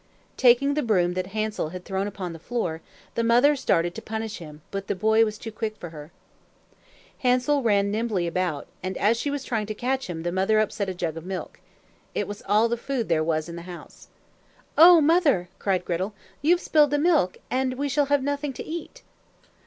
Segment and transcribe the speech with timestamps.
[0.35, 2.81] Taking the broom that Hansel had thrown upon the floor,
[3.13, 6.09] the mother started to punish him, but the boy was too quick for her.
[7.19, 10.89] Hansel ran nimbly about, and as she was trying to catch him, the mother upset
[10.89, 11.59] a jug of milk.
[12.15, 14.07] It was all the food there was in the house.
[14.75, 16.15] "Oh, mother!" cried Gretel.
[16.41, 19.03] "You have spilled the milk, and we shall have nothing to eat."